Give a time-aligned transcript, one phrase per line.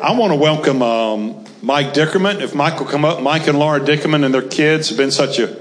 [0.00, 2.40] I want to welcome um, Mike Dickerman.
[2.40, 5.40] If Mike will come up, Mike and Laura Dickerman and their kids have been such
[5.40, 5.56] a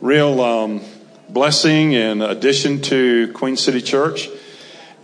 [0.00, 0.80] real um,
[1.28, 4.30] blessing and addition to Queen City Church.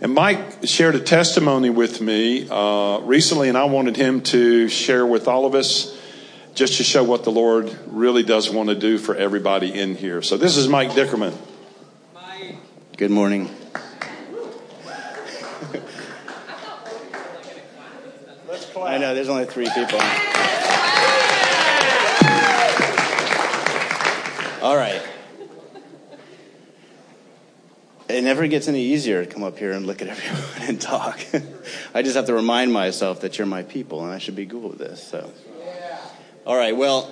[0.01, 5.05] And Mike shared a testimony with me uh, recently, and I wanted him to share
[5.05, 5.95] with all of us
[6.55, 10.23] just to show what the Lord really does want to do for everybody in here.
[10.23, 11.37] So this is Mike Dickerman.
[12.97, 13.60] Good morning.
[18.77, 19.99] I know, there's only three people.
[24.61, 25.01] All right.
[28.07, 31.19] It never gets any easier to come up here and look at everyone and talk.
[31.93, 34.69] I just have to remind myself that you're my people and I should be cool
[34.69, 35.01] with this.
[35.05, 35.31] So,
[36.45, 36.75] all right.
[36.75, 37.11] Well,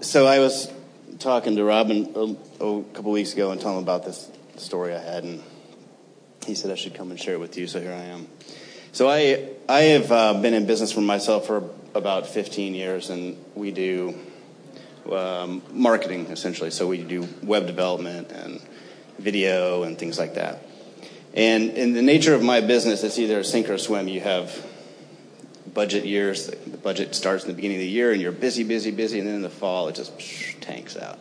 [0.00, 0.72] so I was
[1.18, 5.00] talking to Robin a, a couple weeks ago and telling him about this story I
[5.00, 5.42] had, and
[6.46, 7.66] he said I should come and share it with you.
[7.66, 8.28] So here I am.
[8.92, 13.36] So I I have uh, been in business for myself for about 15 years, and
[13.54, 14.14] we do
[15.12, 16.70] um, marketing essentially.
[16.70, 18.60] So we do web development and
[19.18, 20.62] video and things like that.
[21.34, 24.08] And in the nature of my business, it's either sink or swim.
[24.08, 24.66] You have
[25.74, 26.46] budget years.
[26.46, 29.28] The budget starts in the beginning of the year, and you're busy, busy, busy, and
[29.28, 30.12] then in the fall, it just
[30.60, 31.18] tanks out.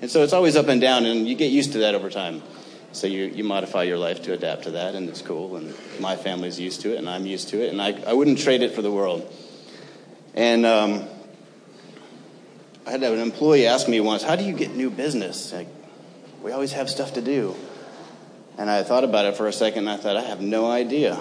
[0.00, 2.42] And so it's always up and down, and you get used to that over time.
[2.92, 5.56] So you, you modify your life to adapt to that, and it's cool.
[5.56, 8.38] And my family's used to it, and I'm used to it, and I, I wouldn't
[8.38, 9.32] trade it for the world.
[10.34, 11.04] And um,
[12.86, 15.52] I had an employee ask me once, "How do you get new business?
[15.52, 15.68] Like,
[16.42, 17.56] we always have stuff to do."
[18.58, 21.18] And I thought about it for a second, and I thought, I have no idea.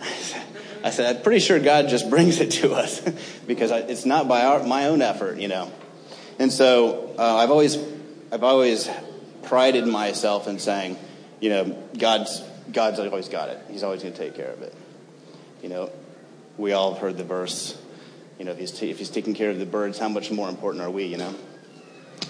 [0.84, 3.00] I said, I'm pretty sure God just brings it to us
[3.46, 5.70] because it's not by our, my own effort, you know.
[6.38, 7.78] And so uh, I've always,
[8.32, 8.88] I've always
[9.48, 10.96] prided myself in saying,
[11.40, 13.58] you know, God's, God's always got it.
[13.70, 14.74] He's always going to take care of it.
[15.62, 15.90] You know,
[16.58, 17.80] we all have heard the verse,
[18.38, 20.48] you know, if he's, t- if he's taking care of the birds, how much more
[20.48, 21.34] important are we, you know?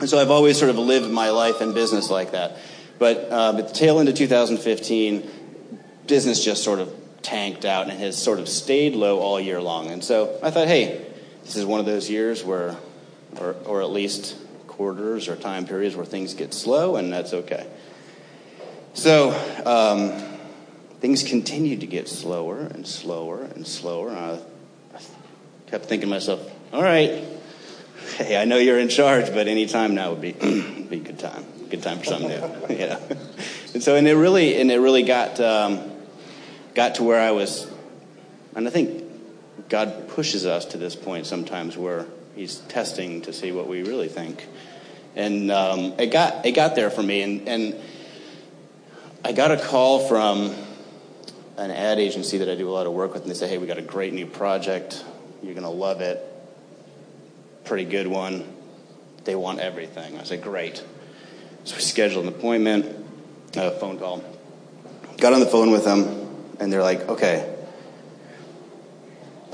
[0.00, 2.56] And so I've always sort of lived my life and business like that.
[2.98, 5.30] But um, at the tail end of 2015,
[6.06, 9.90] business just sort of tanked out and has sort of stayed low all year long.
[9.90, 11.04] And so I thought, hey,
[11.42, 12.76] this is one of those years where,
[13.40, 14.36] or, or at least
[14.78, 17.66] quarters or time periods where things get slow, and that's okay.
[18.94, 19.32] So
[19.66, 20.12] um,
[21.00, 24.10] things continued to get slower and slower and slower.
[24.10, 24.38] And I
[25.66, 27.24] kept thinking to myself, all right,
[28.18, 30.32] hey, I know you're in charge, but any time now would be
[30.88, 32.36] be a good time, good time for something new,
[32.76, 32.96] you.
[33.74, 35.90] And so, and it really, and it really got um,
[36.76, 37.68] got to where I was,
[38.54, 39.04] and I think
[39.68, 42.06] God pushes us to this point sometimes where
[42.38, 44.46] He's testing to see what we really think
[45.18, 47.76] and um, it got it got there for me, and, and
[49.24, 50.54] I got a call from
[51.56, 53.58] an ad agency that I do a lot of work with, and they say, "Hey,
[53.58, 55.04] we got a great new project.
[55.42, 56.24] You're gonna love it.
[57.64, 58.44] Pretty good one.
[59.24, 60.82] They want everything." I said, "Great."
[61.64, 62.86] So we scheduled an appointment,
[63.56, 64.22] a phone call.
[65.18, 66.28] Got on the phone with them,
[66.60, 67.57] and they're like, "Okay."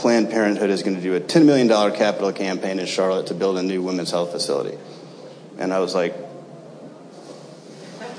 [0.05, 3.57] Planned Parenthood is going to do a $10 million capital campaign in Charlotte to build
[3.57, 4.77] a new women's health facility.
[5.57, 6.15] And I was like,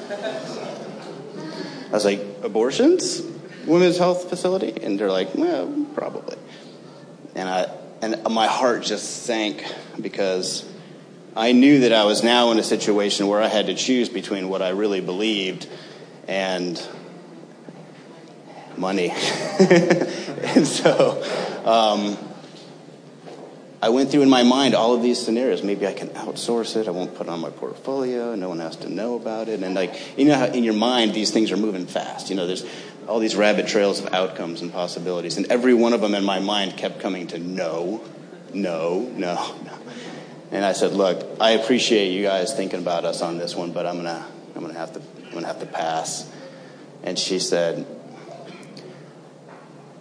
[0.09, 3.22] I was like, abortions?
[3.68, 4.73] Women's health facility?
[4.81, 6.38] And they're like, well, probably.
[7.35, 7.69] And I,
[8.02, 9.63] and my heart just sank
[10.02, 10.67] because
[11.35, 14.50] I knew that I was now in a situation where I had to choose between
[14.50, 15.69] what I really believed
[16.28, 16.84] and
[18.78, 19.09] money.
[19.59, 21.22] and so,
[21.66, 22.18] um,
[23.86, 25.62] I went through in my mind all of these scenarios.
[25.62, 26.88] Maybe I can outsource it.
[26.88, 28.34] I won't put it on my portfolio.
[28.34, 29.62] No one has to know about it.
[29.62, 32.31] And like, you know in your mind these things are moving fast.
[32.31, 32.66] You know, there's
[33.08, 35.38] all these rabbit trails of outcomes and possibilities.
[35.38, 38.02] And every one of them in my mind kept coming to no,
[38.53, 39.80] no, no, no.
[40.52, 43.85] And I said, look, I appreciate you guys thinking about us on this one, but
[43.85, 44.25] I'm gonna,
[44.56, 46.28] I'm gonna have to, I'm gonna have to pass.
[47.03, 47.85] And she said,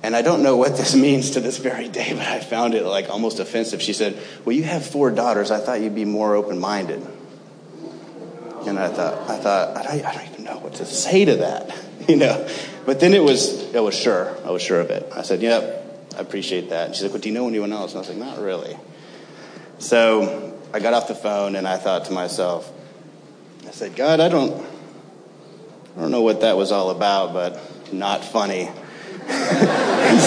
[0.05, 2.85] and I don't know what this means to this very day, but I found it
[2.85, 3.81] like almost offensive.
[3.81, 5.51] She said, Well, you have four daughters.
[5.51, 7.05] I thought you'd be more open minded.
[8.67, 11.37] And I thought, I thought, I don't, I don't, even know what to say to
[11.37, 11.75] that,
[12.09, 12.47] you know.
[12.85, 14.37] But then it was, it was sure.
[14.45, 15.11] I was sure of it.
[15.15, 16.87] I said, Yep, I appreciate that.
[16.87, 17.95] And she's like, Well, do you know anyone else?
[17.95, 18.77] And I was like, Not really.
[19.79, 22.71] So I got off the phone and I thought to myself,
[23.67, 24.53] I said, God, I don't,
[25.97, 27.59] I don't know what that was all about, but
[27.91, 28.69] not funny
[30.05, 30.21] um,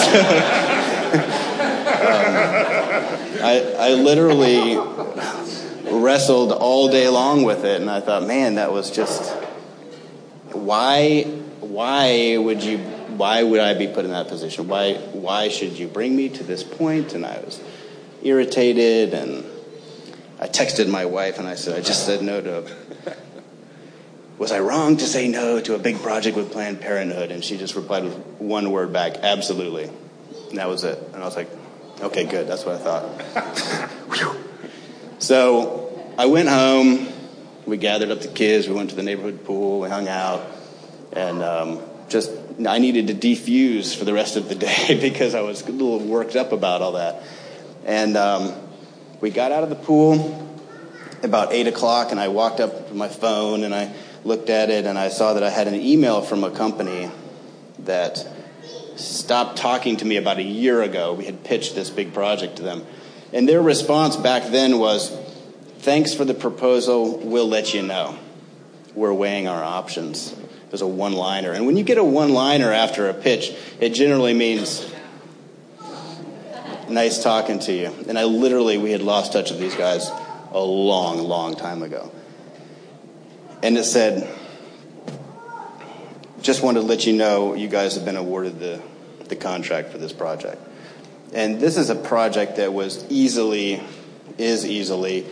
[3.44, 4.76] I, I literally
[5.90, 9.32] wrestled all day long with it, and I thought, man, that was just
[10.52, 11.24] why.
[11.60, 12.78] Why would you
[13.18, 14.68] why would I be put in that position?
[14.68, 17.14] Why, why should you bring me to this point?
[17.14, 17.60] And I was
[18.22, 19.44] irritated and
[20.38, 23.16] I texted my wife and I said, I just said no to
[24.38, 27.32] was I wrong to say no to a big project with Planned Parenthood?
[27.32, 29.90] And she just replied with one word back, absolutely.
[30.50, 30.98] And that was it.
[31.12, 31.50] And I was like,
[32.00, 32.46] okay, good.
[32.46, 34.36] That's what I thought.
[35.18, 37.08] so I went home.
[37.66, 38.68] We gathered up the kids.
[38.68, 39.80] We went to the neighborhood pool.
[39.80, 40.46] We hung out.
[41.12, 42.30] And um, just,
[42.64, 45.98] I needed to defuse for the rest of the day because I was a little
[45.98, 47.24] worked up about all that.
[47.84, 48.54] And um,
[49.20, 50.44] we got out of the pool
[51.24, 53.92] about 8 o'clock, and I walked up to my phone and I
[54.28, 57.10] looked at it and I saw that I had an email from a company
[57.80, 58.24] that
[58.96, 61.14] stopped talking to me about a year ago.
[61.14, 62.86] We had pitched this big project to them.
[63.32, 65.16] And their response back then was,
[65.78, 67.18] Thanks for the proposal.
[67.18, 68.18] We'll let you know.
[68.94, 70.32] We're weighing our options.
[70.32, 71.52] It was a one liner.
[71.52, 74.92] And when you get a one liner after a pitch, it generally means
[76.88, 77.94] nice talking to you.
[78.08, 80.10] And I literally, we had lost touch with these guys
[80.50, 82.10] a long, long time ago.
[83.62, 84.28] And it said,
[86.42, 88.80] just wanted to let you know you guys have been awarded the,
[89.24, 90.62] the contract for this project.
[91.34, 93.82] And this is a project that was easily,
[94.38, 95.26] is easily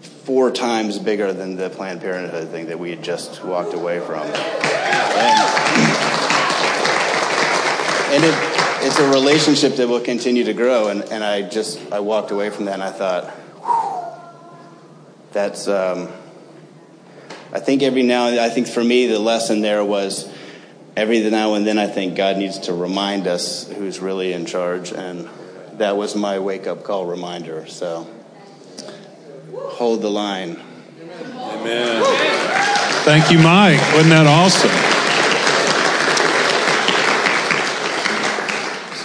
[0.00, 4.24] four times bigger than the Planned Parenthood thing that we had just walked away from.
[4.26, 4.34] And,
[8.12, 8.34] and it,
[8.86, 10.88] it's a relationship that will continue to grow.
[10.88, 13.34] And, and I just, I walked away from that and I thought,
[15.32, 16.08] that's, um,
[17.50, 20.30] I think every now and I think for me, the lesson there was
[20.96, 24.92] every now and then I think God needs to remind us who's really in charge.
[24.92, 25.28] And
[25.74, 27.66] that was my wake up call reminder.
[27.66, 28.06] So
[29.54, 30.60] hold the line.
[31.00, 32.02] Amen.
[33.04, 33.80] Thank you, Mike.
[33.94, 34.70] Wasn't that awesome?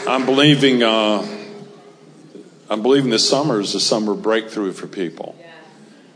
[0.10, 0.84] I'm believing.
[0.84, 1.26] Uh,
[2.70, 5.36] I'm believing this summer is a summer breakthrough for people.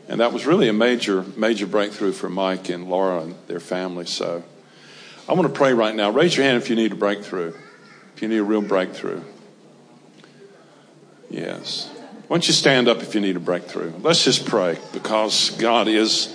[0.09, 4.06] And that was really a major, major breakthrough for Mike and Laura and their family.
[4.06, 4.44] So
[5.27, 6.09] I want to pray right now.
[6.12, 7.54] Raise your hand if you need a breakthrough,
[8.15, 9.21] if you need a real breakthrough.
[11.30, 11.89] Yes.
[12.27, 13.94] Why don't you stand up if you need a breakthrough?
[14.01, 16.33] Let's just pray because God is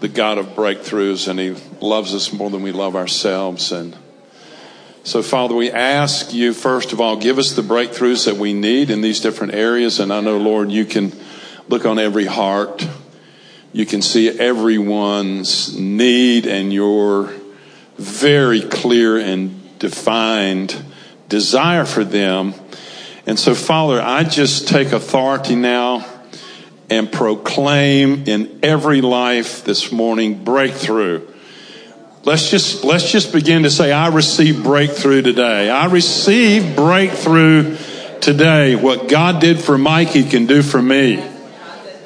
[0.00, 3.70] the God of breakthroughs and He loves us more than we love ourselves.
[3.70, 3.96] And
[5.04, 8.90] so, Father, we ask you, first of all, give us the breakthroughs that we need
[8.90, 10.00] in these different areas.
[10.00, 11.12] And I know, Lord, you can
[11.68, 12.86] look on every heart.
[13.72, 17.32] You can see everyone's need and your
[17.96, 20.84] very clear and defined
[21.28, 22.54] desire for them.
[23.26, 26.06] And so, Father, I just take authority now
[26.90, 31.26] and proclaim in every life this morning breakthrough.
[32.24, 35.70] Let's just, let's just begin to say, I receive breakthrough today.
[35.70, 37.76] I receive breakthrough
[38.20, 38.76] today.
[38.76, 41.31] What God did for Mike, He can do for me.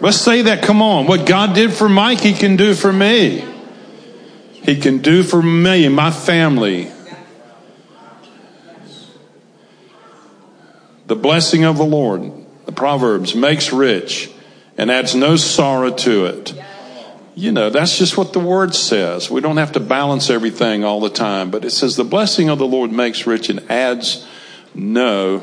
[0.00, 0.62] Let's say that.
[0.62, 1.06] Come on.
[1.06, 3.44] What God did for Mike, He can do for me.
[4.52, 6.90] He can do for me and my family.
[11.06, 12.32] The blessing of the Lord,
[12.64, 14.28] the Proverbs, makes rich
[14.76, 16.54] and adds no sorrow to it.
[17.36, 19.30] You know, that's just what the word says.
[19.30, 22.58] We don't have to balance everything all the time, but it says the blessing of
[22.58, 24.26] the Lord makes rich and adds
[24.74, 25.42] no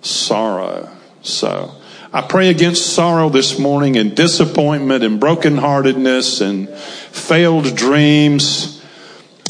[0.00, 0.90] sorrow.
[1.22, 1.74] So,
[2.14, 8.80] I pray against sorrow this morning and disappointment and brokenheartedness and failed dreams.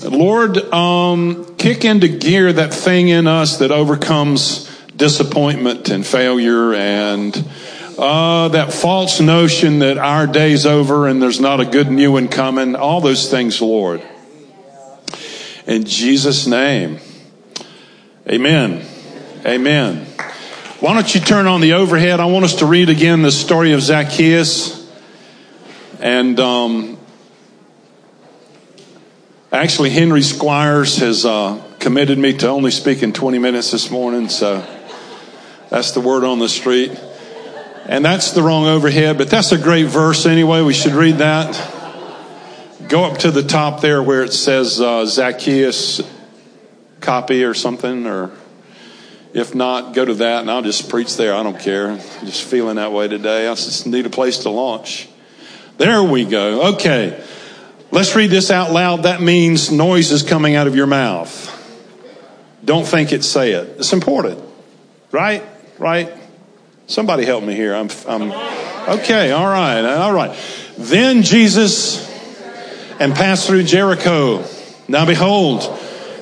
[0.02, 4.66] Lord, um, kick into gear that thing in us that overcomes
[4.96, 7.36] disappointment and failure and
[7.98, 12.28] uh, that false notion that our day's over and there's not a good new one
[12.28, 12.76] coming.
[12.76, 14.02] All those things, Lord.
[15.66, 16.98] In Jesus' name.
[18.26, 18.86] Amen.
[19.44, 20.06] Amen.
[20.84, 22.20] Why don't you turn on the overhead?
[22.20, 24.86] I want us to read again the story of Zacchaeus.
[25.98, 26.98] And um,
[29.50, 34.62] actually, Henry Squires has uh, committed me to only speaking 20 minutes this morning, so
[35.70, 36.90] that's the word on the street.
[37.86, 40.60] And that's the wrong overhead, but that's a great verse anyway.
[40.60, 41.54] We should read that.
[42.90, 46.02] Go up to the top there where it says uh, Zacchaeus
[47.00, 48.32] copy or something, or
[49.34, 51.34] if not, go to that and I'll just preach there.
[51.34, 51.90] I don't care.
[51.90, 53.48] I'm just feeling that way today.
[53.48, 55.08] I just need a place to launch.
[55.76, 56.74] There we go.
[56.74, 57.22] Okay.
[57.90, 59.02] Let's read this out loud.
[59.02, 61.50] That means noise is coming out of your mouth.
[62.64, 63.76] Don't think it, say it.
[63.78, 64.40] It's important.
[65.10, 65.42] Right?
[65.78, 66.12] Right?
[66.86, 67.74] Somebody help me here.
[67.74, 68.30] I'm, I'm
[69.00, 69.32] okay.
[69.32, 69.80] All right.
[69.84, 70.38] All right.
[70.78, 72.08] Then Jesus
[73.00, 74.44] and passed through Jericho.
[74.86, 75.62] Now behold,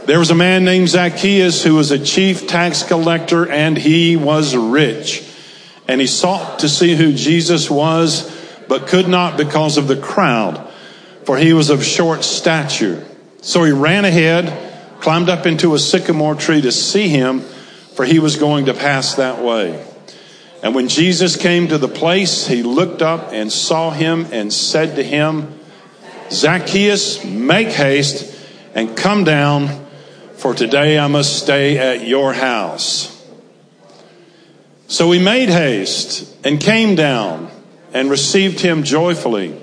[0.07, 4.57] There was a man named Zacchaeus who was a chief tax collector and he was
[4.57, 5.29] rich.
[5.87, 8.31] And he sought to see who Jesus was,
[8.67, 10.69] but could not because of the crowd,
[11.25, 13.07] for he was of short stature.
[13.43, 18.19] So he ran ahead, climbed up into a sycamore tree to see him, for he
[18.19, 19.87] was going to pass that way.
[20.63, 24.97] And when Jesus came to the place, he looked up and saw him and said
[24.97, 25.59] to him,
[26.31, 28.33] Zacchaeus, make haste
[28.75, 29.82] and come down,
[30.43, 33.25] for today I must stay at your house.
[34.89, 37.49] So we made haste and came down
[37.95, 39.57] and received him joyfully.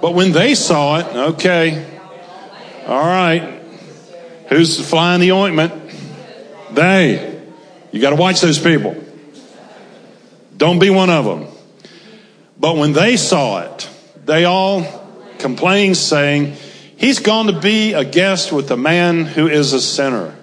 [0.00, 1.86] But when they saw it, okay,
[2.84, 3.62] all right,
[4.48, 5.72] who's flying the ointment?
[6.72, 7.40] They.
[7.92, 8.96] You got to watch those people.
[10.56, 11.46] Don't be one of them.
[12.58, 13.88] But when they saw it,
[14.24, 14.84] they all
[15.38, 16.56] complained, saying,
[16.96, 20.34] He's gone to be a guest with a man who is a sinner.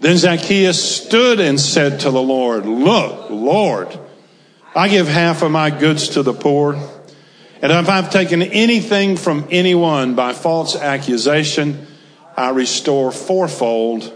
[0.00, 3.98] Then Zacchaeus stood and said to the Lord, Look, Lord,
[4.76, 6.74] I give half of my goods to the poor.
[7.62, 11.86] And if I've taken anything from anyone by false accusation,
[12.36, 14.12] I restore fourfold.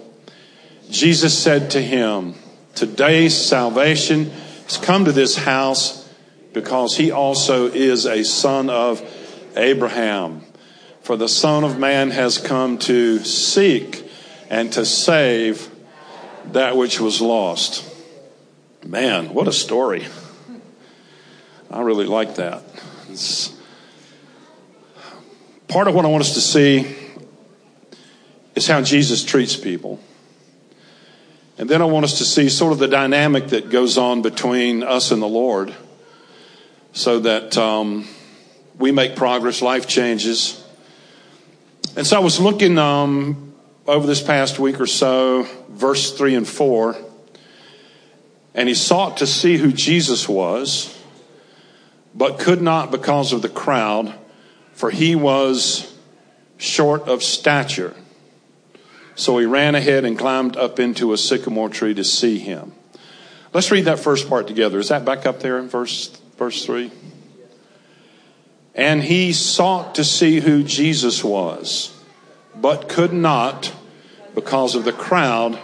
[0.91, 2.35] Jesus said to him,
[2.75, 4.31] Today's salvation
[4.65, 6.07] has come to this house
[6.53, 9.03] because he also is a son of
[9.57, 10.43] Abraham.
[11.09, 14.07] For the Son of Man has come to seek
[14.51, 15.71] and to save
[16.53, 17.83] that which was lost.
[18.85, 20.05] Man, what a story.
[21.71, 22.63] I really like that.
[23.09, 23.59] It's
[25.67, 26.95] part of what I want us to see
[28.55, 30.01] is how Jesus treats people.
[31.57, 34.83] And then I want us to see sort of the dynamic that goes on between
[34.83, 35.75] us and the Lord
[36.93, 38.07] so that um,
[38.79, 40.67] we make progress, life changes.
[41.99, 46.47] And so I was looking um, over this past week or so, verse 3 and
[46.47, 46.97] 4,
[48.55, 50.97] and he sought to see who Jesus was,
[52.15, 54.15] but could not because of the crowd,
[54.75, 55.93] for he was
[56.57, 57.97] short of stature.
[59.17, 62.75] So he ran ahead and climbed up into a sycamore tree to see him.
[63.53, 64.79] Let's read that first part together.
[64.79, 66.93] Is that back up there in verse, verse 3?
[68.79, 71.93] And he sought to see who Jesus was,
[72.55, 73.75] but could not
[74.37, 75.59] because of the crowd,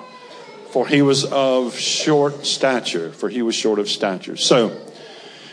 [0.71, 4.37] for he was of short stature, for he was short of stature.
[4.37, 4.77] So,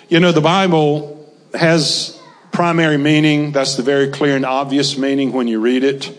[0.09, 2.19] you know, the Bible has
[2.51, 3.51] primary meaning.
[3.51, 6.11] That's the very clear and obvious meaning when you read it.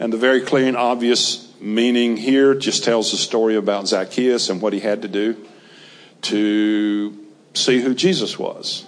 [0.00, 4.62] And the very clear and obvious meaning here just tells the story about Zacchaeus and
[4.62, 5.36] what he had to do
[6.22, 8.86] to see who Jesus was.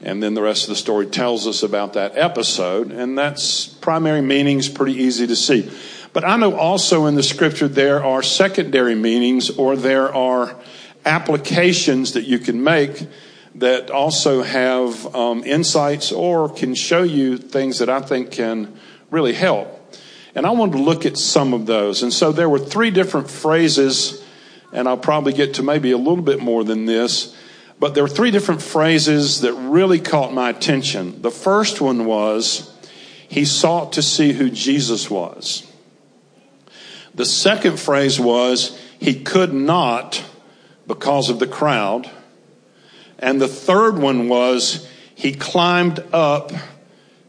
[0.00, 4.20] And then the rest of the story tells us about that episode, and that's primary
[4.20, 5.70] meanings pretty easy to see.
[6.12, 10.56] But I know also in the scripture there are secondary meanings or there are
[11.04, 13.06] applications that you can make
[13.56, 18.78] that also have um, insights or can show you things that I think can
[19.10, 19.74] really help.
[20.34, 22.02] And I wanted to look at some of those.
[22.02, 24.22] And so there were three different phrases,
[24.72, 27.36] and I'll probably get to maybe a little bit more than this.
[27.80, 31.22] But there were three different phrases that really caught my attention.
[31.22, 32.74] The first one was,
[33.28, 35.70] he sought to see who Jesus was.
[37.14, 40.24] The second phrase was, he could not
[40.86, 42.10] because of the crowd.
[43.18, 46.52] And the third one was, he climbed up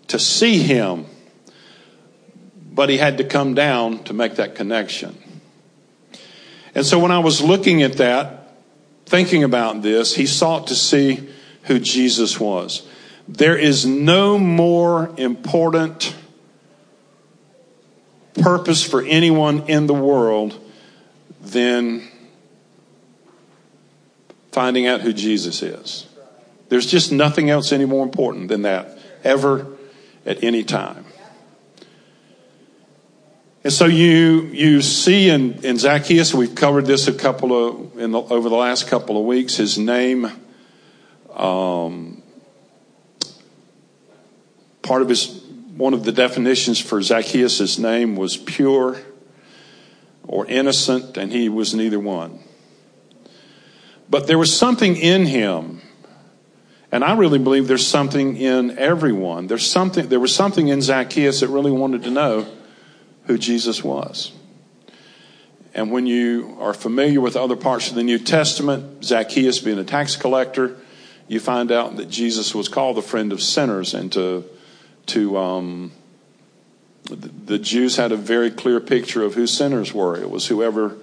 [0.07, 1.05] to see him
[2.79, 5.17] but he had to come down to make that connection.
[6.73, 8.38] And so when I was looking at that,
[9.09, 11.27] thinking about this, he sought to see
[11.63, 12.87] who Jesus was.
[13.27, 16.15] There is no more important
[18.39, 20.59] purpose for anyone in the world
[21.41, 22.07] than
[24.51, 26.05] finding out who Jesus is.
[26.69, 29.65] There's just nothing else any more important than that ever
[30.23, 31.05] at any time.
[33.69, 38.17] And so you you see in, in Zacchaeus, we've covered this a couple of the,
[38.17, 39.57] over the last couple of weeks.
[39.57, 40.25] His name,
[41.35, 42.23] um,
[44.81, 45.43] part of his
[45.77, 48.97] one of the definitions for Zacchaeus' name was pure
[50.23, 52.39] or innocent, and he was neither one.
[54.09, 55.83] But there was something in him,
[56.91, 59.45] and I really believe there's something in everyone.
[59.45, 60.09] There's something.
[60.09, 62.47] There was something in Zacchaeus that really wanted to know
[63.29, 64.31] who Jesus was.
[65.75, 69.83] And when you are familiar with other parts of the New Testament, Zacchaeus being a
[69.83, 70.77] tax collector,
[71.27, 74.45] you find out that Jesus was called the friend of sinners and to,
[75.05, 75.91] to um,
[77.05, 80.19] the Jews had a very clear picture of who sinners were.
[80.19, 80.97] It was whoever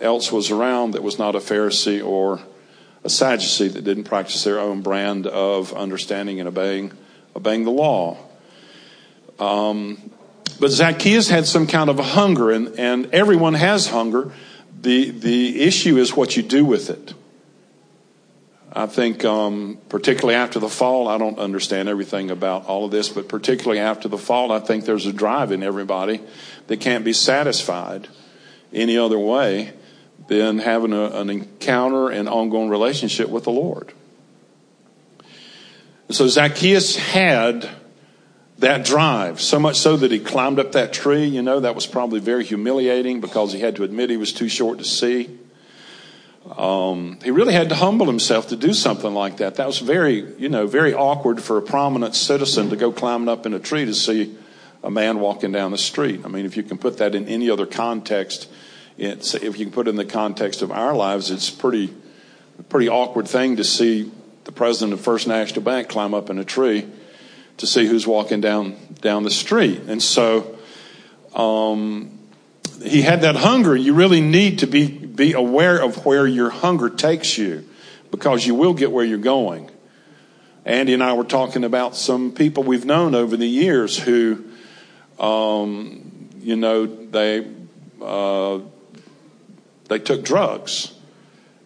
[0.00, 2.40] else was around that was not a Pharisee or
[3.04, 6.90] a Sadducee that didn't practice their own brand of understanding and obeying
[7.36, 8.18] obeying the law.
[9.38, 10.10] Um,
[10.58, 14.32] but Zacchaeus had some kind of a hunger, and, and everyone has hunger.
[14.80, 17.14] The, the issue is what you do with it.
[18.72, 23.08] I think, um, particularly after the fall, I don't understand everything about all of this,
[23.08, 26.20] but particularly after the fall, I think there's a drive in everybody
[26.68, 28.06] that can't be satisfied
[28.72, 29.72] any other way
[30.28, 33.92] than having a, an encounter and ongoing relationship with the Lord.
[36.10, 37.68] so Zacchaeus had
[38.60, 41.24] that drive, so much so that he climbed up that tree.
[41.24, 44.48] You know, that was probably very humiliating because he had to admit he was too
[44.48, 45.38] short to see.
[46.56, 49.56] Um, he really had to humble himself to do something like that.
[49.56, 53.46] That was very, you know, very awkward for a prominent citizen to go climbing up
[53.46, 54.36] in a tree to see
[54.82, 56.22] a man walking down the street.
[56.24, 58.48] I mean, if you can put that in any other context,
[58.98, 61.94] it's, if you can put it in the context of our lives, it's pretty,
[62.68, 64.10] pretty awkward thing to see
[64.44, 66.86] the president of First National Bank climb up in a tree
[67.60, 69.82] to see who's walking down down the street.
[69.86, 70.58] And so
[71.34, 72.18] um,
[72.82, 73.76] he had that hunger.
[73.76, 77.68] You really need to be be aware of where your hunger takes you,
[78.10, 79.70] because you will get where you're going.
[80.64, 84.44] Andy and I were talking about some people we've known over the years who,
[85.18, 87.46] um, you know, they
[88.02, 88.60] uh,
[89.88, 90.92] they took drugs.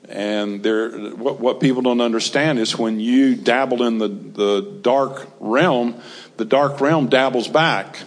[0.08, 5.28] And there, what, what people don't understand is when you dabble in the, the dark
[5.40, 6.00] realm,
[6.36, 8.00] the dark realm dabbles back.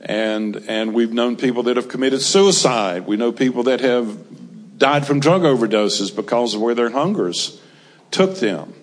[0.00, 3.06] And, and we've known people that have committed suicide.
[3.06, 7.60] We know people that have died from drug overdoses because of where their hungers
[8.10, 8.74] took them.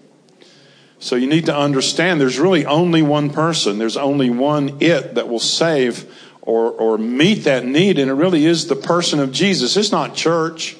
[1.00, 3.78] So you need to understand there's really only one person.
[3.78, 6.10] There's only one it that will save
[6.42, 8.00] or, or meet that need.
[8.00, 9.76] And it really is the person of Jesus.
[9.76, 10.78] It's not church.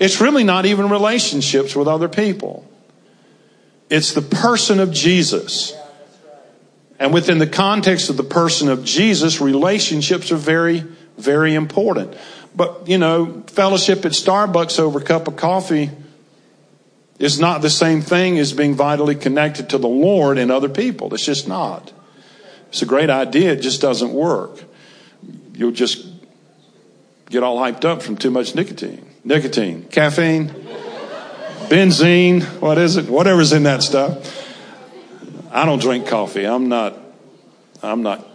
[0.00, 2.66] It's really not even relationships with other people.
[3.90, 5.76] It's the person of Jesus.
[6.98, 10.84] And within the context of the person of Jesus, relationships are very,
[11.18, 12.16] very important.
[12.56, 15.90] But, you know, fellowship at Starbucks over a cup of coffee
[17.18, 21.12] is not the same thing as being vitally connected to the Lord and other people.
[21.12, 21.92] It's just not.
[22.70, 24.62] It's a great idea, it just doesn't work.
[25.52, 26.06] You'll just
[27.28, 30.48] get all hyped up from too much nicotine nicotine, caffeine,
[31.68, 33.08] benzene, what is it?
[33.08, 34.36] Whatever's in that stuff.
[35.52, 36.44] I don't drink coffee.
[36.44, 36.96] I'm not,
[37.82, 38.26] I'm not,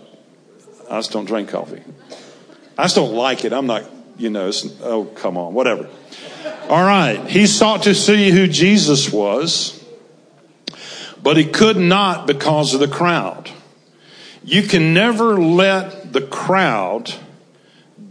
[0.89, 1.82] I just don't drink coffee.
[2.78, 3.54] I just don't like it.
[3.54, 3.84] I'm not,
[4.17, 5.89] you know, oh, come on, whatever.
[6.69, 7.26] All right.
[7.28, 9.84] He sought to see who Jesus was,
[11.21, 13.50] but he could not because of the crowd.
[14.43, 17.13] You can never let the crowd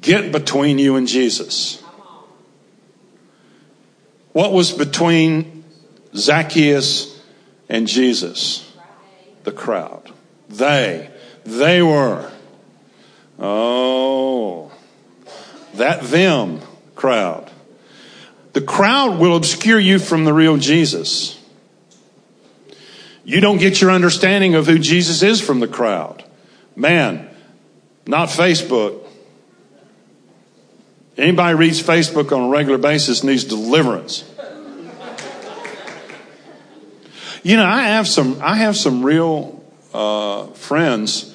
[0.01, 1.84] get between you and Jesus.
[4.35, 5.63] What was between
[6.17, 7.23] Zacchaeus
[7.69, 8.69] and Jesus?
[9.45, 10.13] The crowd.
[10.49, 11.09] They.
[11.45, 12.33] They were.
[13.39, 14.73] Oh.
[15.75, 16.61] That them
[16.97, 17.49] crowd.
[18.55, 21.41] The crowd will obscure you from the real Jesus.
[23.25, 26.25] You don't get your understanding of who Jesus is from the crowd.
[26.75, 27.31] Man,
[28.05, 29.04] not Facebook.
[31.17, 34.25] Anybody reads Facebook on a regular basis needs deliverance.
[37.45, 41.35] You know, I have some, I have some real uh, friends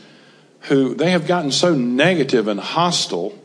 [0.61, 3.37] who they have gotten so negative and hostile.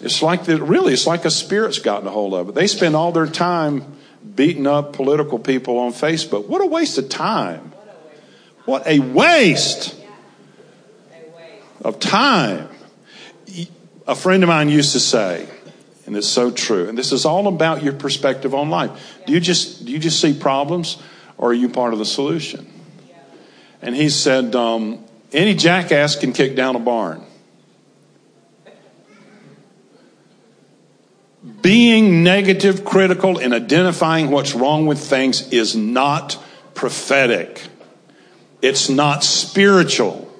[0.00, 0.62] It's like that.
[0.62, 2.54] Really, it's like a spirit's gotten a hold of it.
[2.54, 3.96] They spend all their time
[4.34, 6.46] beating up political people on Facebook.
[6.48, 7.72] What a waste of time!
[8.64, 9.96] What a waste
[11.82, 12.68] of time
[14.06, 15.48] a friend of mine used to say,
[16.06, 19.20] and it's so true, and this is all about your perspective on life.
[19.26, 21.00] Do you just do you just see problems,
[21.38, 22.68] or are you part of the solution?
[23.80, 27.24] And he said, um, any jackass can kick down a barn.
[31.60, 36.40] Being negative, critical, and identifying what's wrong with things is not
[36.74, 37.66] prophetic.
[38.60, 40.31] It's not spiritual.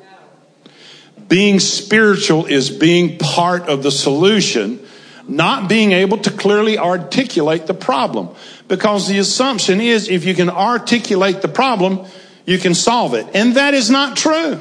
[1.32, 4.86] Being spiritual is being part of the solution,
[5.26, 8.28] not being able to clearly articulate the problem.
[8.68, 12.04] Because the assumption is if you can articulate the problem,
[12.44, 13.26] you can solve it.
[13.32, 14.60] And that is not true.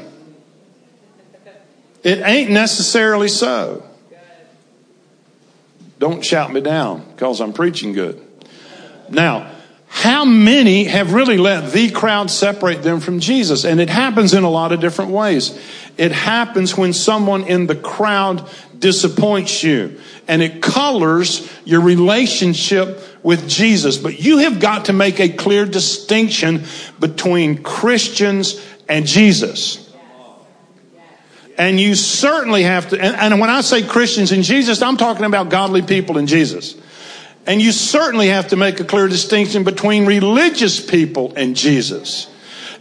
[2.04, 3.86] It ain't necessarily so.
[6.00, 8.26] Don't shout me down because I'm preaching good.
[9.10, 9.52] Now,
[9.94, 13.66] how many have really let the crowd separate them from Jesus?
[13.66, 15.60] And it happens in a lot of different ways.
[15.98, 23.48] It happens when someone in the crowd disappoints you and it colors your relationship with
[23.48, 23.98] Jesus.
[23.98, 26.64] But you have got to make a clear distinction
[27.00, 29.90] between Christians and Jesus.
[31.58, 35.26] And you certainly have to, and, and, when I say Christians and Jesus, I'm talking
[35.26, 36.76] about godly people in Jesus.
[37.46, 42.31] And you certainly have to make a clear distinction between religious people and Jesus.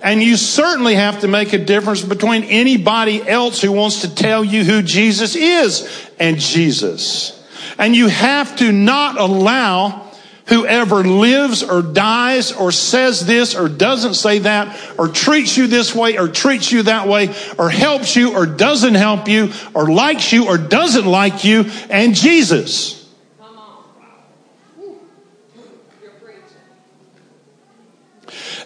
[0.03, 4.43] And you certainly have to make a difference between anybody else who wants to tell
[4.43, 7.37] you who Jesus is and Jesus.
[7.79, 10.11] And you have to not allow
[10.47, 15.95] whoever lives or dies or says this or doesn't say that or treats you this
[15.95, 20.33] way or treats you that way or helps you or doesn't help you or likes
[20.33, 23.00] you or doesn't like you and Jesus.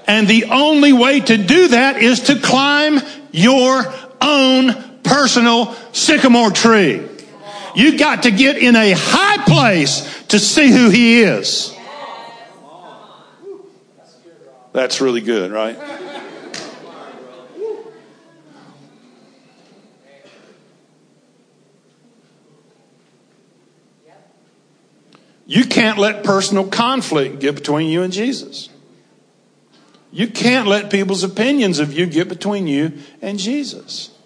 [0.06, 3.00] And the only way to do that is to climb
[3.32, 3.84] your
[4.20, 7.06] own personal sycamore tree.
[7.74, 11.74] You got to get in a high place to see who he is.
[14.72, 15.78] That's really good, right?
[25.46, 28.70] You can't let personal conflict get between you and Jesus.
[30.14, 34.16] You can't let people's opinions of you get between you and Jesus.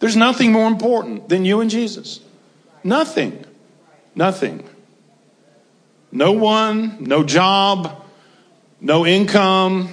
[0.00, 2.18] There's nothing more important than you and Jesus.
[2.82, 3.44] Nothing.
[4.16, 4.68] Nothing.
[6.10, 8.04] No one, no job,
[8.80, 9.90] no income.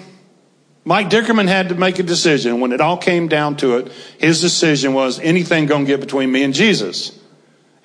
[0.84, 2.60] Mike Dickerman had to make a decision.
[2.60, 6.32] When it all came down to it, his decision was anything going to get between
[6.32, 7.20] me and Jesus.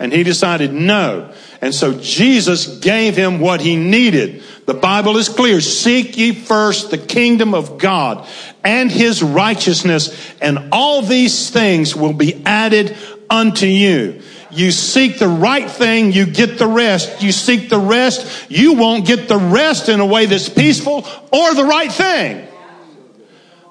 [0.01, 1.31] And he decided no.
[1.61, 4.43] And so Jesus gave him what he needed.
[4.65, 5.61] The Bible is clear.
[5.61, 8.27] Seek ye first the kingdom of God
[8.65, 12.97] and his righteousness, and all these things will be added
[13.29, 14.23] unto you.
[14.51, 17.23] You seek the right thing, you get the rest.
[17.23, 21.55] You seek the rest, you won't get the rest in a way that's peaceful or
[21.55, 22.49] the right thing.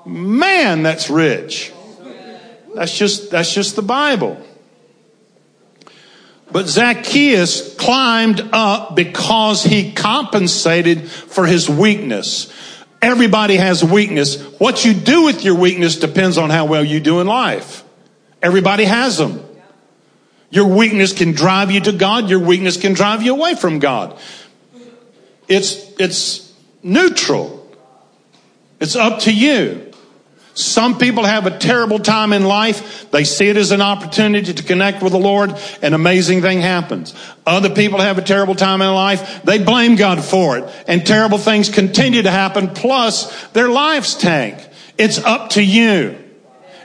[0.06, 1.74] Man, that's rich.
[2.76, 4.38] That's just, that's just the Bible.
[6.52, 12.52] But Zacchaeus climbed up because he compensated for his weakness.
[13.02, 14.42] Everybody has weakness.
[14.60, 17.84] What you do with your weakness depends on how well you do in life.
[18.42, 19.46] Everybody has them.
[20.50, 22.30] Your weakness can drive you to God.
[22.30, 24.18] Your weakness can drive you away from God.
[25.48, 27.68] It's, it's neutral.
[28.80, 29.89] It's up to you.
[30.54, 33.10] Some people have a terrible time in life.
[33.12, 35.54] They see it as an opportunity to connect with the Lord.
[35.82, 37.14] An amazing thing happens.
[37.46, 39.44] Other people have a terrible time in life.
[39.44, 40.70] They blame God for it.
[40.88, 42.70] And terrible things continue to happen.
[42.70, 44.68] Plus their lives tank.
[44.98, 46.18] It's up to you.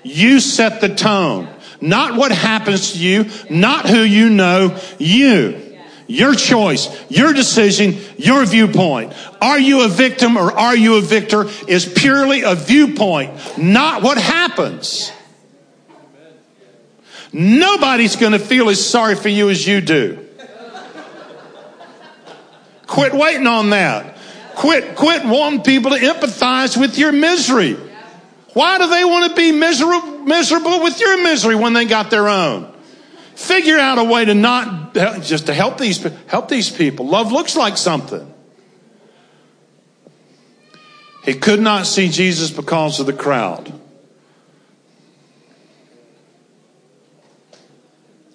[0.05, 1.49] You set the tone.
[1.81, 3.29] Not what happens to you.
[3.51, 4.79] Not who you know.
[4.99, 5.64] You.
[6.07, 9.15] Your choice, your decision, your viewpoint.
[9.41, 14.19] Are you a victim or are you a victor is purely a viewpoint, not what
[14.19, 15.11] happens.
[17.33, 20.25] Nobody's going to feel as sorry for you as you do.
[22.87, 24.17] Quit waiting on that.
[24.55, 27.77] Quit, quit wanting people to empathize with your misery.
[28.53, 32.29] Why do they want to be miserable, miserable with your misery when they got their
[32.29, 32.73] own?
[33.35, 37.07] Figure out a way to not just to help these help these people.
[37.07, 38.33] Love looks like something.
[41.25, 43.73] He could not see Jesus because of the crowd.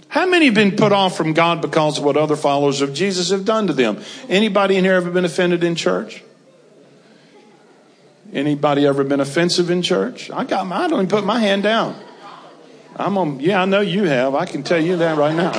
[0.08, 3.30] How many have been put off from God because of what other followers of Jesus
[3.30, 4.02] have done to them?
[4.28, 6.24] Anybody in here ever been offended in church?
[8.34, 10.32] Anybody ever been offensive in church?
[10.32, 11.96] I got my, I don't even put my hand down.
[13.00, 14.36] I'm on, yeah, I know you have.
[14.36, 15.54] I can tell you that right now.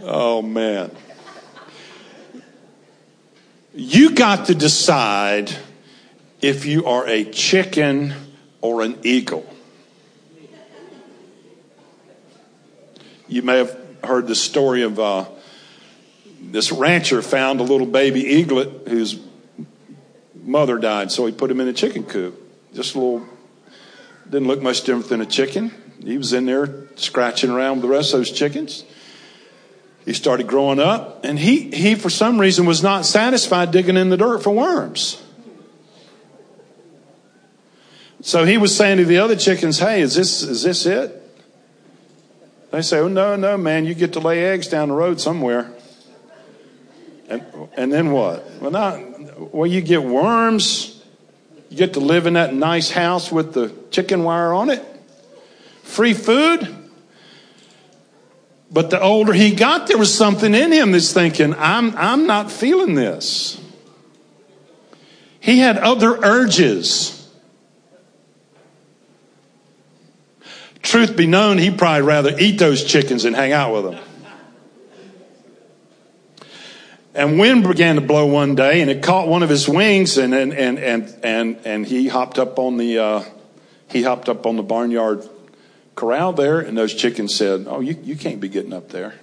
[0.02, 0.90] oh, man.
[3.74, 5.54] You got to decide
[6.40, 8.14] if you are a chicken
[8.62, 9.44] or an eagle.
[13.28, 15.26] You may have heard the story of uh,
[16.40, 19.20] this rancher found a little baby eaglet whose
[20.34, 22.44] mother died, so he put him in a chicken coop.
[22.76, 23.26] Just a little,
[24.24, 25.72] didn't look much different than a chicken.
[26.04, 28.84] He was in there scratching around with the rest of those chickens.
[30.04, 34.10] He started growing up, and he, he for some reason, was not satisfied digging in
[34.10, 35.22] the dirt for worms.
[38.20, 41.22] So he was saying to the other chickens, Hey, is this, is this it?
[42.72, 45.72] They say, Oh, no, no, man, you get to lay eggs down the road somewhere.
[47.26, 47.42] And,
[47.74, 48.44] and then what?
[48.60, 50.95] Well, not, well, you get worms.
[51.70, 54.84] You get to live in that nice house with the chicken wire on it.
[55.82, 56.74] Free food.
[58.70, 62.50] But the older he got, there was something in him that's thinking, I'm, I'm not
[62.50, 63.60] feeling this.
[65.40, 67.12] He had other urges.
[70.82, 74.05] Truth be known, he'd probably rather eat those chickens and hang out with them.
[77.16, 80.34] And wind began to blow one day, and it caught one of his wings, and
[80.34, 83.24] and and and and, and he hopped up on the uh,
[83.88, 85.26] he hopped up on the barnyard
[85.94, 89.14] corral there, and those chickens said, "Oh, you you can't be getting up there.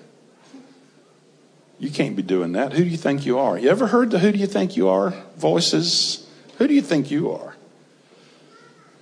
[1.77, 2.73] You can't be doing that.
[2.73, 3.59] Who do you think you are?
[3.59, 6.27] You ever heard the "Who do you think you are" voices?
[6.57, 7.55] Who do you think you are?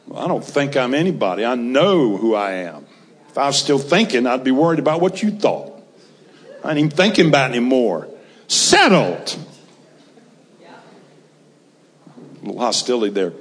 [0.05, 1.45] Well, I don't think I'm anybody.
[1.45, 2.85] I know who I am.
[3.29, 5.81] If I was still thinking, I'd be worried about what you thought.
[6.61, 8.10] I ain't even thinking about it anymore
[8.51, 9.37] settled.
[12.41, 13.33] A little hostility there.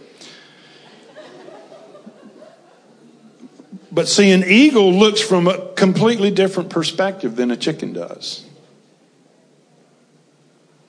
[3.92, 8.44] But see, an eagle looks from a completely different perspective than a chicken does.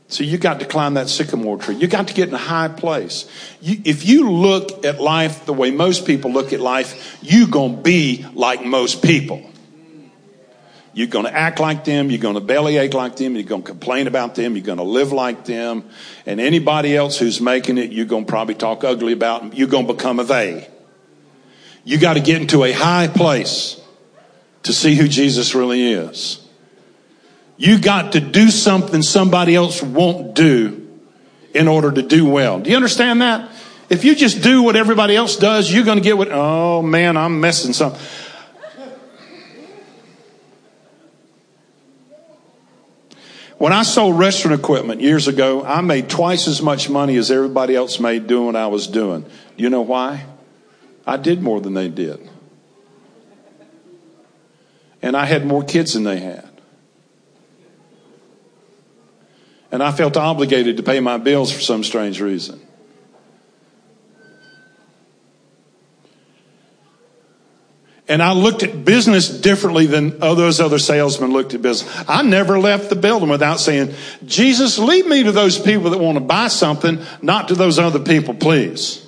[0.07, 1.75] So you got to climb that sycamore tree.
[1.75, 3.27] You got to get in a high place.
[3.61, 7.77] You, if you look at life the way most people look at life, you're going
[7.77, 9.50] to be like most people.
[10.93, 12.09] You're going to act like them.
[12.09, 13.35] You're going to bellyache like them.
[13.35, 14.55] You're going to complain about them.
[14.55, 15.85] You're going to live like them.
[16.25, 19.53] And anybody else who's making it, you're going to probably talk ugly about them.
[19.53, 20.67] You're going to become a they.
[21.85, 23.81] You got to get into a high place
[24.63, 26.45] to see who Jesus really is.
[27.57, 30.89] You got to do something somebody else won't do
[31.53, 32.59] in order to do well.
[32.59, 33.49] Do you understand that?
[33.89, 37.17] If you just do what everybody else does, you're going to get what, oh man,
[37.17, 38.01] I'm messing something.
[43.61, 47.75] When I sold restaurant equipment years ago, I made twice as much money as everybody
[47.75, 49.21] else made doing what I was doing.
[49.21, 50.25] Do you know why?
[51.05, 52.27] I did more than they did.
[55.03, 56.49] And I had more kids than they had.
[59.71, 62.59] And I felt obligated to pay my bills for some strange reason.
[68.11, 72.03] And I looked at business differently than those other salesmen looked at business.
[72.09, 73.93] I never left the building without saying,
[74.25, 77.99] Jesus, lead me to those people that want to buy something, not to those other
[77.99, 79.07] people, please.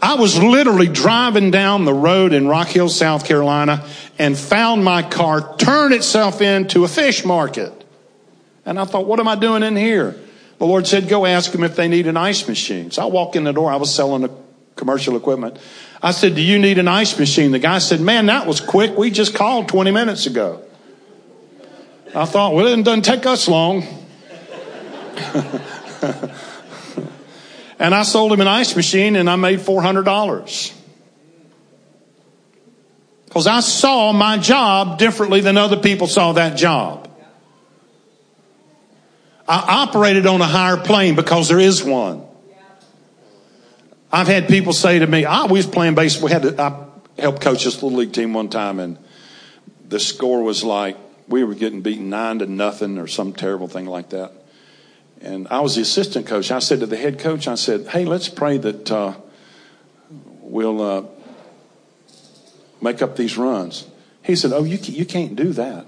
[0.00, 3.84] I was literally driving down the road in Rock Hill, South Carolina,
[4.16, 7.72] and found my car turn itself into a fish market.
[8.64, 10.14] And I thought, what am I doing in here?
[10.58, 12.92] The Lord said, go ask them if they need an ice machine.
[12.92, 13.72] So I walk in the door.
[13.72, 14.30] I was selling a
[14.76, 15.58] commercial equipment.
[16.04, 17.50] I said, Do you need an ice machine?
[17.50, 18.94] The guy said, Man, that was quick.
[18.94, 20.62] We just called 20 minutes ago.
[22.14, 23.82] I thought, Well, it doesn't take us long.
[27.78, 30.74] and I sold him an ice machine and I made $400.
[33.24, 37.10] Because I saw my job differently than other people saw that job.
[39.48, 42.26] I operated on a higher plane because there is one.
[44.14, 46.26] I've had people say to me, I was playing baseball.
[46.26, 46.86] We had to, I
[47.18, 48.96] helped coach this little league team one time, and
[49.88, 50.96] the score was like
[51.26, 54.30] we were getting beaten nine to nothing or some terrible thing like that.
[55.20, 56.52] And I was the assistant coach.
[56.52, 59.14] I said to the head coach, I said, "Hey, let's pray that uh,
[60.42, 61.02] we'll uh,
[62.80, 63.84] make up these runs."
[64.22, 65.86] He said, "Oh, you you can't do that."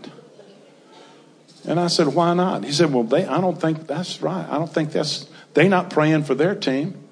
[1.64, 4.48] And I said, "Why not?" He said, "Well, they I don't think that's right.
[4.50, 7.06] I don't think that's they not praying for their team."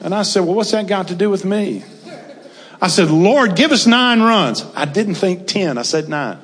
[0.00, 1.84] And I said, Well, what's that got to do with me?
[2.82, 4.64] I said, Lord, give us nine runs.
[4.74, 6.38] I didn't think 10, I said nine.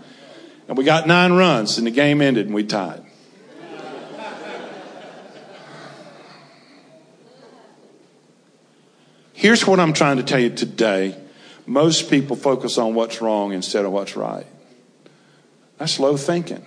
[0.69, 3.03] And we got nine runs, and the game ended, and we tied.
[9.33, 11.17] Here's what I'm trying to tell you today.
[11.67, 14.47] Most people focus on what's wrong instead of what's right.
[15.79, 16.65] That's low thinking.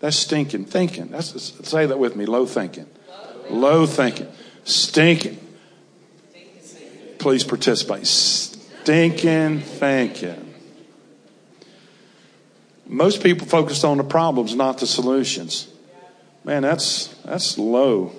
[0.00, 1.08] That's stinking thinking.
[1.08, 2.86] That's, say that with me low thinking.
[3.50, 4.28] Low thinking.
[4.64, 5.38] Stinking
[7.20, 8.06] please participate.
[8.06, 10.54] Stinking thinking.
[12.86, 15.68] Most people focus on the problems, not the solutions.
[16.44, 18.12] Man, that's that's low.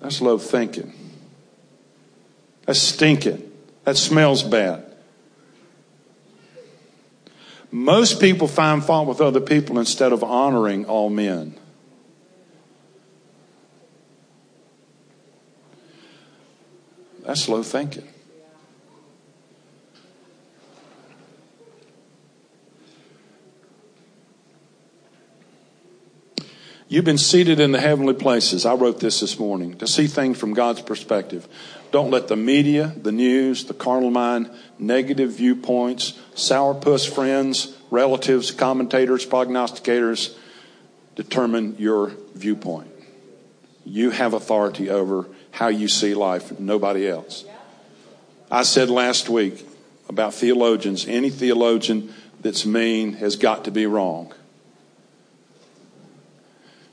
[0.00, 0.92] That's low thinking.
[2.64, 3.52] That's stinking.
[3.84, 4.90] That smells bad.
[7.70, 11.58] Most people find fault with other people instead of honoring all men.
[17.24, 18.08] That's low thinking.
[26.86, 28.64] You've been seated in the heavenly places.
[28.66, 31.48] I wrote this this morning to see things from God's perspective.
[31.90, 39.26] Don't let the media, the news, the carnal mind, negative viewpoints, sourpuss friends, relatives, commentators,
[39.26, 40.36] prognosticators
[41.16, 42.90] determine your viewpoint.
[43.84, 47.44] You have authority over how you see life, nobody else.
[48.50, 49.64] I said last week
[50.08, 54.34] about theologians any theologian that's mean has got to be wrong.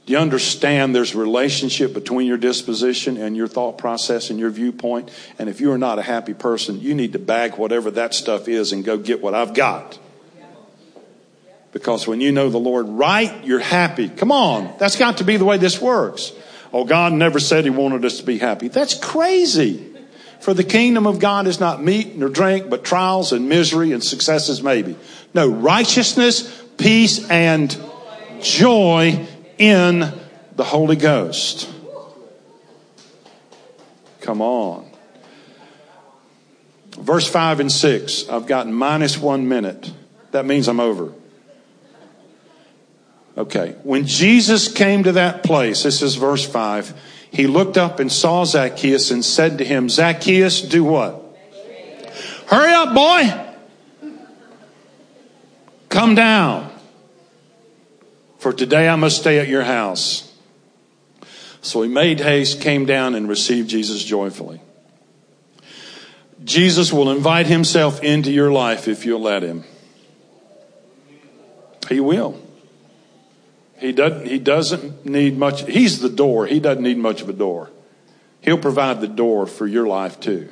[0.06, 4.52] Do you understand there's a relationship between your disposition and your thought process and your
[4.52, 5.10] viewpoint?
[5.40, 8.48] And if you are not a happy person, you need to bag whatever that stuff
[8.48, 9.98] is and go get what I've got.
[11.72, 14.10] Because when you know the Lord right, you're happy.
[14.10, 14.74] Come on.
[14.78, 16.32] That's got to be the way this works.
[16.74, 18.68] Oh, God never said He wanted us to be happy.
[18.68, 19.88] That's crazy.
[20.40, 24.04] For the kingdom of God is not meat nor drink, but trials and misery and
[24.04, 24.96] successes maybe.
[25.34, 27.78] No, righteousness, peace, and
[28.42, 30.00] joy in
[30.56, 31.70] the Holy Ghost.
[34.22, 34.90] Come on.
[36.98, 38.30] Verse 5 and 6.
[38.30, 39.92] I've got minus one minute.
[40.32, 41.14] That means I'm over.
[43.42, 43.76] Okay.
[43.82, 46.94] When Jesus came to that place, this is verse 5,
[47.32, 51.20] he looked up and saw Zacchaeus and said to him, Zacchaeus, do what?
[52.46, 54.12] Hurry up, boy.
[55.90, 56.72] Come down.
[58.38, 60.32] For today I must stay at your house.
[61.64, 64.62] So he made haste, came down, and received Jesus joyfully.
[66.44, 69.64] Jesus will invite himself into your life if you'll let him.
[71.90, 72.40] He will.
[73.82, 75.68] He doesn't, he doesn't need much.
[75.68, 76.46] He's the door.
[76.46, 77.72] He doesn't need much of a door.
[78.42, 80.50] He'll provide the door for your life too.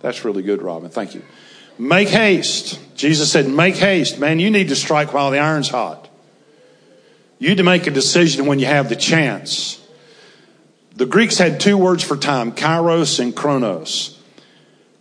[0.00, 0.90] That's really good, Robin.
[0.90, 1.22] Thank you.
[1.78, 2.78] Make haste.
[2.94, 4.18] Jesus said, make haste.
[4.18, 6.08] Man, you need to strike while the iron's hot.
[7.38, 9.82] You need to make a decision when you have the chance.
[10.94, 14.18] The Greeks had two words for time, kairos and chronos.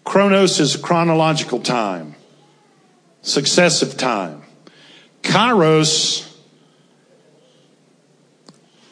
[0.06, 2.16] Chronos is chronological time,
[3.22, 4.44] successive time.
[5.24, 6.35] Kairos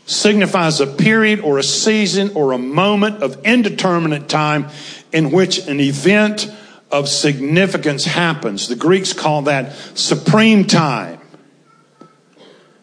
[0.05, 4.67] signifies a period or a season or a moment of indeterminate time
[5.11, 6.53] in which an event
[6.91, 8.67] of significance happens.
[8.67, 11.19] The Greeks call that supreme time.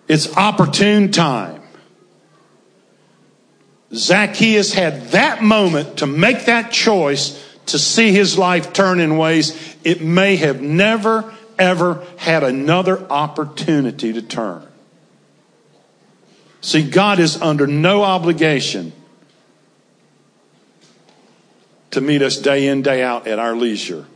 [0.08, 1.62] It's opportune time.
[3.92, 9.76] Zacchaeus had that moment to make that choice to see his life turn in ways
[9.84, 14.66] it may have never, ever had another opportunity to turn.
[16.60, 18.92] See, God is under no obligation
[21.90, 24.06] to meet us day in, day out at our leisure.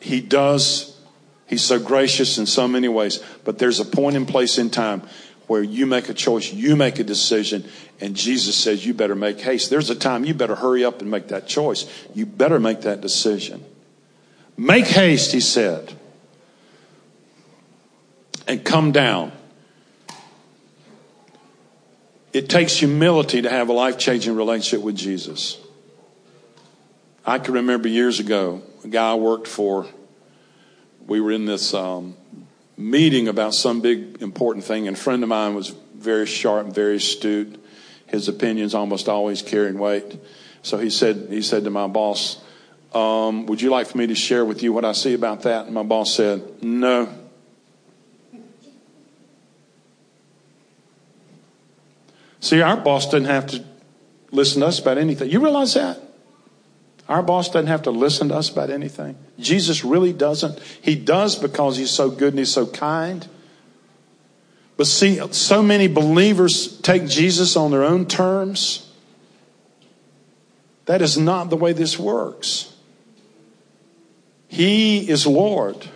[0.00, 0.98] He does.
[1.46, 3.22] He's so gracious in so many ways.
[3.44, 5.02] But there's a point in place in time
[5.46, 7.64] where you make a choice, you make a decision,
[8.00, 9.70] and Jesus says you better make haste.
[9.70, 11.86] There's a time you better hurry up and make that choice.
[12.14, 13.64] You better make that decision.
[14.56, 15.92] Make haste, he said,
[18.48, 19.32] and come down.
[22.36, 25.56] It takes humility to have a life changing relationship with Jesus.
[27.24, 29.86] I can remember years ago, a guy I worked for,
[31.06, 32.14] we were in this um,
[32.76, 36.96] meeting about some big important thing, and a friend of mine was very sharp, very
[36.96, 37.58] astute.
[38.06, 40.18] His opinions almost always carrying weight.
[40.60, 42.38] So he said, he said to my boss,
[42.92, 45.64] um, would you like for me to share with you what I see about that?
[45.64, 47.08] And my boss said, no.
[52.46, 53.64] See, our boss doesn't have to
[54.30, 55.28] listen to us about anything.
[55.28, 56.00] You realize that?
[57.08, 59.16] Our boss doesn't have to listen to us about anything.
[59.40, 60.60] Jesus really doesn't.
[60.80, 63.26] He does because he's so good and he's so kind.
[64.76, 68.92] But see, so many believers take Jesus on their own terms.
[70.84, 72.72] That is not the way this works.
[74.46, 75.88] He is Lord.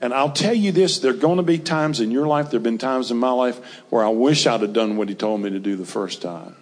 [0.00, 2.58] And I'll tell you this there are going to be times in your life, there
[2.58, 3.58] have been times in my life
[3.90, 6.54] where I wish I'd have done what he told me to do the first time.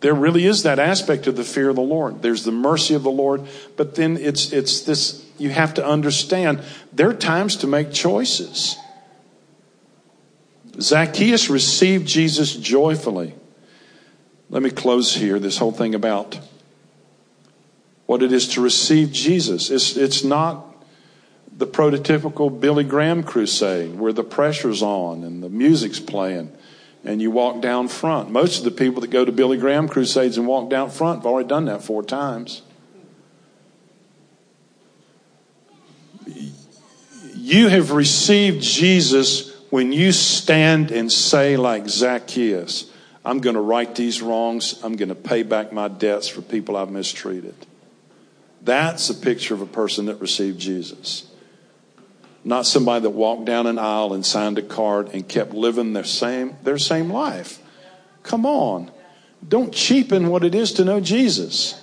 [0.00, 2.22] There really is that aspect of the fear of the Lord.
[2.22, 3.46] There's the mercy of the Lord,
[3.76, 8.76] but then it's it's this you have to understand there are times to make choices.
[10.80, 13.34] Zacchaeus received Jesus joyfully.
[14.48, 16.38] Let me close here this whole thing about
[18.10, 19.70] what it is to receive Jesus.
[19.70, 20.66] It's, it's not
[21.56, 26.50] the prototypical Billy Graham crusade where the pressure's on and the music's playing
[27.04, 28.28] and you walk down front.
[28.28, 31.26] Most of the people that go to Billy Graham crusades and walk down front have
[31.26, 32.62] already done that four times.
[37.36, 42.90] You have received Jesus when you stand and say, like Zacchaeus,
[43.24, 44.82] I'm going to right these wrongs.
[44.82, 47.54] I'm going to pay back my debts for people I've mistreated.
[48.62, 51.26] That's a picture of a person that received Jesus.
[52.44, 56.04] Not somebody that walked down an aisle and signed a card and kept living their
[56.04, 57.58] same, their same life.
[58.22, 58.90] Come on.
[59.46, 61.80] Don't cheapen what it is to know Jesus.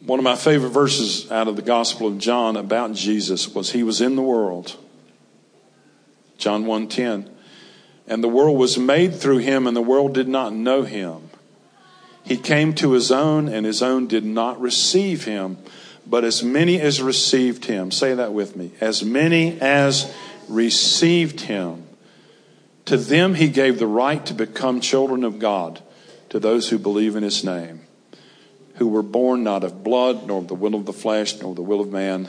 [0.00, 3.82] One of my favorite verses out of the Gospel of John about Jesus was he
[3.82, 4.76] was in the world.
[6.36, 7.28] John 1:10.
[8.10, 11.30] And the world was made through him and the world did not know him.
[12.24, 15.56] He came to his own and his own did not receive him.
[16.06, 20.12] But as many as received him, say that with me, as many as
[20.48, 21.86] received him,
[22.84, 25.80] to them he gave the right to become children of God,
[26.28, 27.80] to those who believe in his name
[28.80, 31.60] who were born not of blood, nor of the will of the flesh, nor the
[31.60, 32.26] will of man,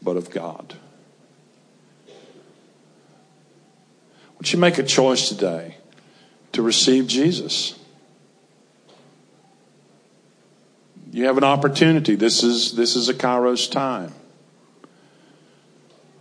[0.00, 0.74] but of God.
[4.38, 5.76] Would you make a choice today
[6.52, 7.78] to receive Jesus?
[11.12, 12.14] You have an opportunity.
[12.14, 14.12] This is, this is a Kairos time.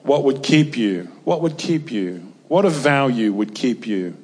[0.03, 1.03] What would keep you?
[1.23, 2.33] What would keep you?
[2.47, 4.15] What of value would keep you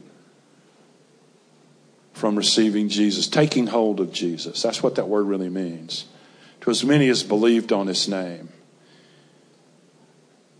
[2.13, 4.61] from receiving Jesus, taking hold of Jesus.
[4.61, 6.05] That's what that word really means.
[6.61, 8.49] To as many as believed on his name.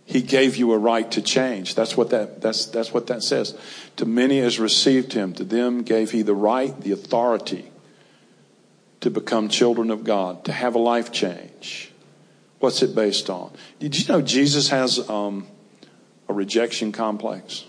[0.05, 1.75] He gave you a right to change.
[1.75, 3.57] That's what that, that's, that's what that says.
[3.97, 7.71] To many as received him, to them gave he the right, the authority
[9.01, 11.91] to become children of God, to have a life change.
[12.59, 13.51] What's it based on?
[13.79, 15.47] Did you know Jesus has um,
[16.29, 17.65] a rejection complex?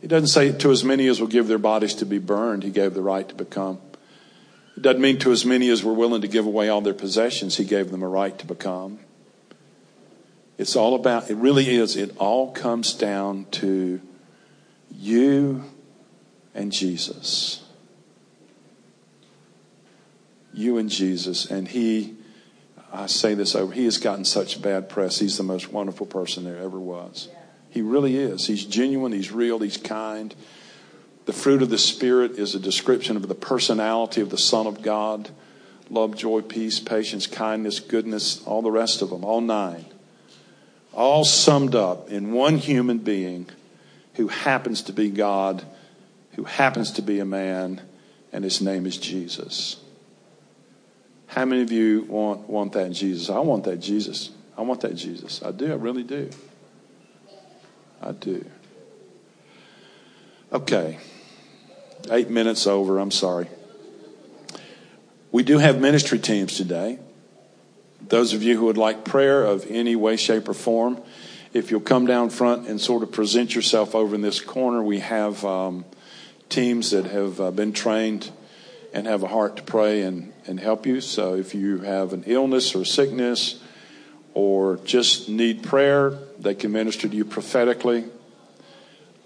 [0.00, 2.70] He doesn't say to as many as will give their bodies to be burned, he
[2.70, 3.78] gave the right to become.
[4.80, 7.64] Doesn't mean to as many as were willing to give away all their possessions, he
[7.64, 8.98] gave them a right to become.
[10.58, 14.00] It's all about, it really is, it all comes down to
[14.90, 15.64] you
[16.54, 17.62] and Jesus.
[20.52, 21.50] You and Jesus.
[21.50, 22.14] And he,
[22.92, 25.18] I say this over, he has gotten such bad press.
[25.18, 27.28] He's the most wonderful person there ever was.
[27.70, 28.46] He really is.
[28.46, 30.34] He's genuine, he's real, he's kind.
[31.26, 34.82] The fruit of the Spirit is a description of the personality of the Son of
[34.82, 35.30] God
[35.90, 39.84] love, joy, peace, patience, kindness, goodness, all the rest of them, all nine.
[40.92, 43.48] All summed up in one human being
[44.14, 45.64] who happens to be God,
[46.32, 47.80] who happens to be a man,
[48.32, 49.76] and his name is Jesus.
[51.26, 53.30] How many of you want, want that Jesus?
[53.30, 54.30] I want that Jesus.
[54.56, 55.42] I want that Jesus.
[55.42, 55.70] I do.
[55.72, 56.30] I really do.
[58.02, 58.44] I do.
[60.52, 60.98] Okay.
[62.10, 62.98] Eight minutes over.
[62.98, 63.46] I'm sorry.
[65.30, 66.98] We do have ministry teams today.
[68.08, 71.00] Those of you who would like prayer of any way, shape, or form,
[71.52, 74.98] if you'll come down front and sort of present yourself over in this corner, we
[74.98, 75.84] have um,
[76.48, 78.30] teams that have uh, been trained
[78.92, 81.00] and have a heart to pray and, and help you.
[81.00, 83.62] So if you have an illness or sickness,
[84.34, 88.04] or just need prayer, they can minister to you prophetically.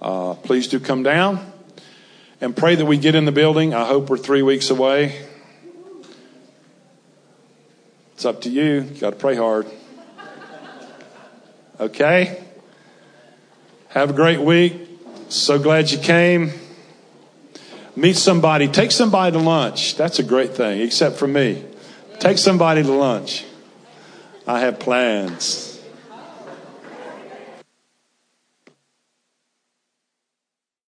[0.05, 1.51] Uh, please do come down
[2.43, 3.73] and pray that we get in the building.
[3.73, 5.19] I hope we're three weeks away.
[8.13, 8.83] It's up to you.
[8.83, 9.67] you Got to pray hard.
[11.81, 12.45] Okay?
[13.89, 14.75] Have a great week.
[15.31, 16.53] So glad you came.
[17.97, 18.69] Meet somebody.
[18.69, 19.97] Take somebody to lunch.
[19.97, 21.65] That's a great thing, except for me.
[22.19, 23.47] Take somebody to lunch.
[24.47, 25.74] I have plans.